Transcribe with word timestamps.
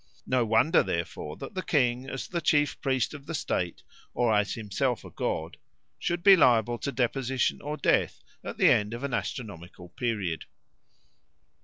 No 0.25 0.43
wonder, 0.43 0.81
therefore, 0.81 1.35
that 1.37 1.53
the 1.53 1.61
king, 1.61 2.09
as 2.09 2.27
the 2.27 2.41
chief 2.41 2.81
priest 2.81 3.13
of 3.13 3.27
the 3.27 3.35
state, 3.35 3.83
or 4.15 4.33
as 4.33 4.55
himself 4.55 5.05
a 5.05 5.11
god, 5.11 5.57
should 5.99 6.23
be 6.23 6.35
liable 6.35 6.79
to 6.79 6.91
deposition 6.91 7.61
or 7.61 7.77
death 7.77 8.23
at 8.43 8.57
the 8.57 8.69
end 8.71 8.95
of 8.95 9.03
an 9.03 9.13
astronomical 9.13 9.89
period. 9.89 10.45